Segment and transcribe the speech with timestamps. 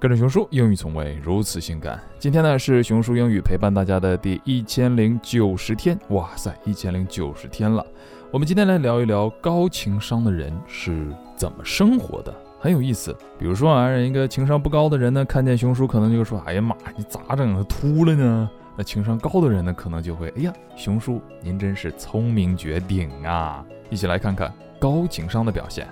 [0.00, 2.00] 跟着熊叔，英语从未如此性感。
[2.20, 7.84] 今天呢是熊叔英语陪伴大家的第一千零九十天，哇塞，一千零九十天了。
[8.30, 11.04] 我们今天来聊一聊高情商的人是
[11.34, 13.12] 怎么生活的，很有意思。
[13.40, 17.64] 比如说啊，一个情商不高的人呢，看见熊叔可能就说：“哎呀妈，你咋整？
[17.64, 25.88] 秃了呢？”那情商高的人呢，可能就会：“哎呀，熊叔您真是聪明绝顶啊！”一起来看看高情商的表现。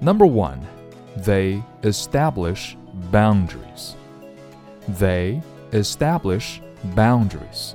[0.00, 0.58] Number one,
[1.22, 2.72] they establish.
[3.11, 3.93] boundaries.
[4.99, 6.59] They establish
[6.95, 7.73] boundaries.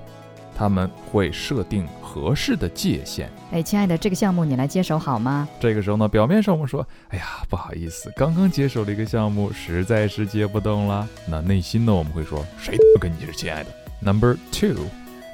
[0.57, 3.30] 他们会设定合适的界限。
[3.51, 5.49] 哎，亲爱的，这个项目你来接手好吗？
[5.59, 11.09] 这个时候呢，表面上我们说，哎呀，不好意思，刚刚接手了一个项目，实在是接不动了。
[11.27, 13.71] 那内心呢，我们会说，谁都跟你是亲爱的。
[14.01, 14.87] Number two,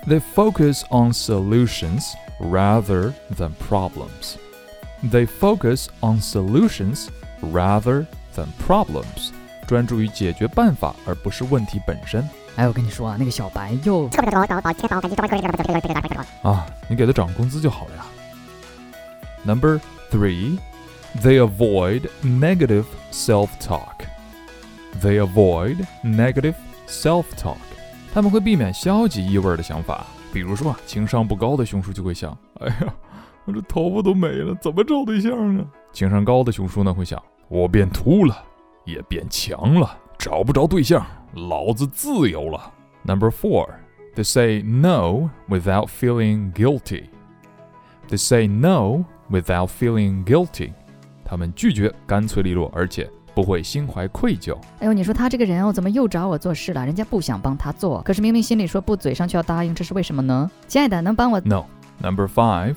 [0.07, 4.37] they focus on solutions rather than problems.
[5.03, 7.09] They focus on solutions
[7.43, 9.33] rather than problems.
[9.72, 12.28] 专注于解决办法，而不是问题本身。
[12.58, 14.06] 哎，我跟你说啊，那个小白又
[16.42, 18.06] 啊，你给他涨工资就好了呀。
[19.46, 19.80] Number
[20.12, 20.58] three,
[21.22, 22.84] they avoid negative
[23.14, 24.04] self-talk.
[25.02, 26.56] They avoid negative
[26.90, 27.56] self-talk.
[28.14, 30.06] 他们会避免消极意味的想法。
[30.34, 32.94] 比如说啊，情商不高的熊叔就会想：哎呀，
[33.46, 35.64] 我这头发都没了，怎么找对象啊？
[35.94, 38.44] 情商高的熊叔呢会想：我变秃了。
[38.85, 41.05] 也变强了，找不着对象，
[41.35, 42.73] 老子自由了。
[43.05, 43.69] Number four,
[44.15, 47.05] they say no without feeling guilty.
[48.09, 50.73] They say no without feeling guilty.
[51.25, 54.57] 他们拒绝干脆利落，而且不会心怀愧疚。
[54.79, 56.87] 哎呦，你说他这个人哦，怎么又找我做事了？
[56.87, 60.51] 人家不想帮他做，可是明明心里说不，嘴上却要答应，这是为什么呢？
[60.69, 61.41] 亲爱的，能帮我？
[61.41, 61.65] No.
[62.01, 62.77] Number five,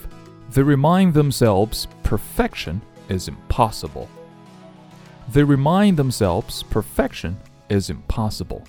[0.54, 4.08] they remind themselves perfection is impossible.
[5.32, 7.36] They remind themselves perfection
[7.70, 8.62] is impossible，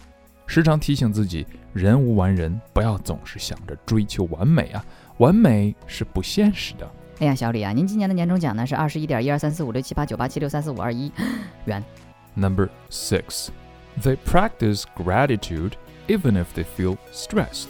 [0.46, 4.84] 时常提醒自己人无完人，不要总是想着追求完美啊，
[5.18, 6.90] 完美是不现实的。
[7.20, 11.10] 哎呀，小李啊，您今年的年终奖呢是二十一点一二三四五六七八九八七六三四五二一
[11.64, 11.82] 元。
[12.34, 13.48] Number six,
[14.02, 15.72] they practice gratitude
[16.08, 17.68] even if they feel stressed.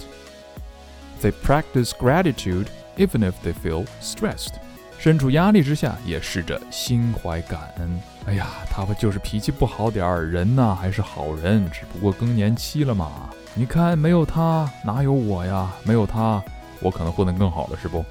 [1.20, 4.54] They practice gratitude even if they feel stressed.
[4.98, 8.00] 身处压力之下，也试着心怀感恩。
[8.27, 13.29] 哎呀，他不就是脾气不好点儿，人呢还是好人，只不过更年期了嘛。
[13.53, 15.71] 你看，没有他哪有我呀？
[15.83, 16.43] 没有他，
[16.79, 18.03] 我可能混得更好了，是不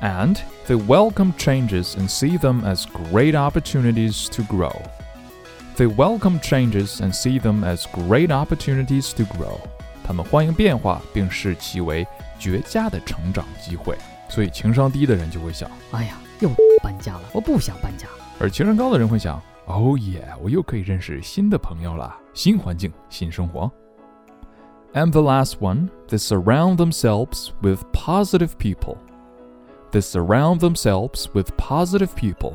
[0.00, 0.36] ？And
[0.68, 4.76] they welcome changes and see them as great opportunities to grow.
[5.76, 9.58] They welcome changes and see them as great opportunities to grow.
[10.04, 12.06] 他们欢迎变化，并视其为
[12.38, 13.98] 绝佳的成长机会。
[14.28, 16.14] 所以情商低的人就会想：哎呀。
[16.40, 16.48] 又
[16.84, 18.06] 搬家了，我不想搬家。
[18.40, 23.70] 而情商高的人会想：“Oh yeah，我又可以认识新的朋友了，新环境，新生活。”
[24.94, 28.96] And the last one, they surround themselves with positive people.
[29.90, 32.54] They surround themselves with positive people.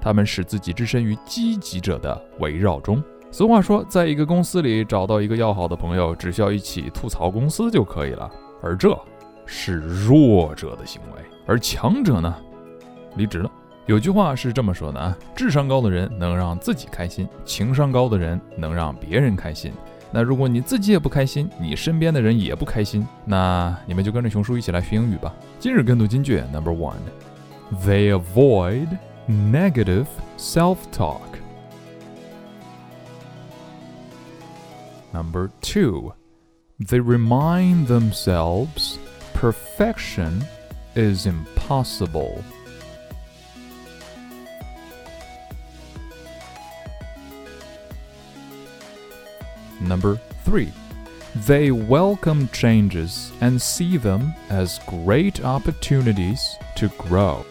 [0.00, 3.02] 他们使自己置身于积极者的围绕中。
[3.30, 8.30] 俗话说，在一个公司里找到一个要好的朋友，只需要一起吐槽公司就可以了。
[8.62, 8.96] 而这
[9.46, 12.36] 是弱者的行为，而强者呢？
[13.16, 13.50] 离职了。
[13.85, 19.71] 有句话是这么说的啊：智商高的人能让自己开心，情商高的人能让别人开心。
[20.11, 25.33] 那如果你自己也不开心，你身边的人也不开心，那你们就跟着熊叔一起来学英语吧。
[25.59, 28.87] 今日跟读金句 Number One，They avoid
[29.27, 30.05] negative
[30.37, 31.19] self-talk.
[35.13, 36.13] Number two,
[36.79, 38.97] they remind themselves
[39.33, 40.41] perfection
[40.93, 42.43] is impossible.
[49.82, 50.72] Number three,
[51.34, 57.44] they welcome changes and see them as great opportunities to grow.